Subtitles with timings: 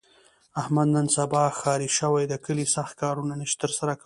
[0.61, 3.99] احمد نن سبا ښاري شوی، د کلي سخت کارونه نشي تر سره کولی.